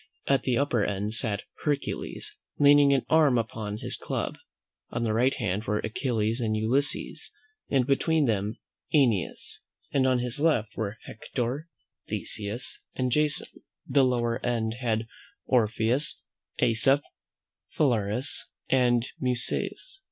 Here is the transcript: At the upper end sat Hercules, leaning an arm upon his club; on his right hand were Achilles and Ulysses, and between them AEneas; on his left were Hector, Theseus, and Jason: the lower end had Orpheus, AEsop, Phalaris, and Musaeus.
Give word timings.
At 0.25 0.41
the 0.41 0.57
upper 0.57 0.83
end 0.83 1.13
sat 1.13 1.43
Hercules, 1.63 2.35
leaning 2.57 2.91
an 2.91 3.05
arm 3.07 3.37
upon 3.37 3.77
his 3.77 3.95
club; 3.95 4.35
on 4.89 5.03
his 5.03 5.11
right 5.11 5.35
hand 5.35 5.65
were 5.65 5.77
Achilles 5.77 6.41
and 6.41 6.57
Ulysses, 6.57 7.31
and 7.69 7.85
between 7.85 8.25
them 8.25 8.57
AEneas; 8.95 9.59
on 9.93 10.17
his 10.17 10.39
left 10.39 10.75
were 10.75 10.97
Hector, 11.03 11.69
Theseus, 12.09 12.79
and 12.95 13.11
Jason: 13.11 13.61
the 13.85 14.03
lower 14.03 14.43
end 14.43 14.77
had 14.81 15.05
Orpheus, 15.45 16.23
AEsop, 16.59 17.03
Phalaris, 17.69 18.47
and 18.69 19.05
Musaeus. 19.19 19.99